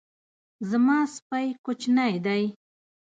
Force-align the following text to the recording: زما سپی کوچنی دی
زما 0.69 0.97
سپی 1.15 1.47
کوچنی 1.65 2.15
دی 2.25 2.43